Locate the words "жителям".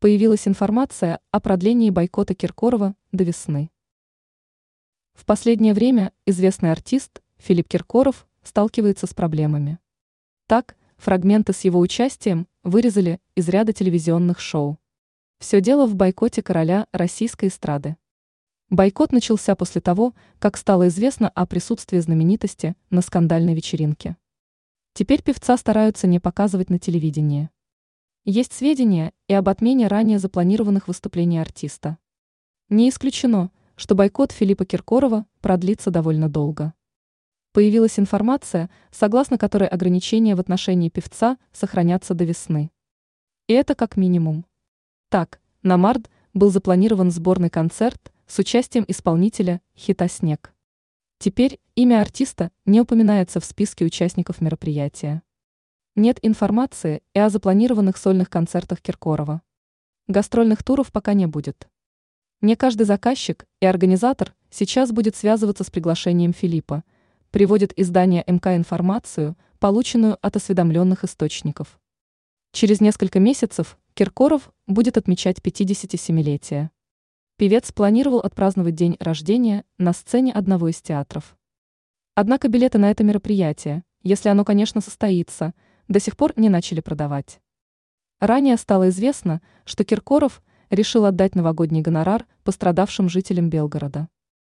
93.08-93.48